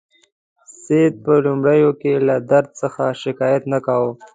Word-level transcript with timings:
سید 0.81 1.13
په 1.25 1.33
لومړیو 1.45 1.89
کې 2.01 2.13
له 2.27 2.35
درد 2.51 2.69
څخه 2.81 3.03
شکایت 3.23 3.63
نه 3.73 3.79
کاوه. 3.85 4.11